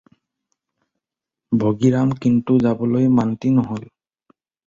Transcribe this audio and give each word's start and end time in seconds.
ভগীৰাম 1.65 2.15
কিন্তু 2.25 2.57
যাবলৈ 2.67 3.07
মান্তি 3.21 3.55
নহ'ল। 3.61 3.87